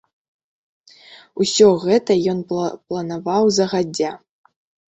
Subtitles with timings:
[1.45, 2.39] Усё гэта ён
[2.89, 4.11] планаваў загадзя.